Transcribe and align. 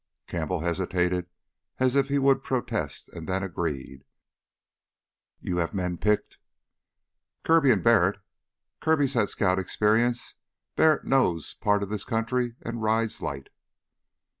Campbell 0.25 0.61
hesitated 0.61 1.27
as 1.77 1.95
if 1.95 2.07
he 2.07 2.17
would 2.17 2.41
protest 2.41 3.07
and 3.09 3.29
then 3.29 3.43
agreed. 3.43 4.03
"You 5.39 5.57
have 5.57 5.75
men 5.75 5.99
picked?" 5.99 6.39
"Kirby 7.43 7.69
and 7.69 7.83
Barrett. 7.83 8.19
Kirby's 8.79 9.13
had 9.13 9.29
scout 9.29 9.59
experience; 9.59 10.33
Barrett 10.75 11.05
knows 11.05 11.53
part 11.53 11.83
of 11.83 11.89
this 11.89 12.03
country 12.03 12.55
and 12.63 12.81
rides 12.81 13.21
light." 13.21 13.49